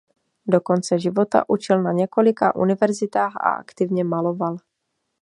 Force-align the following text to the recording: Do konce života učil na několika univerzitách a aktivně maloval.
Do 0.47 0.61
konce 0.61 0.99
života 0.99 1.43
učil 1.47 1.81
na 1.83 1.91
několika 1.91 2.55
univerzitách 2.55 3.33
a 3.35 3.49
aktivně 3.49 4.03
maloval. 4.03 4.57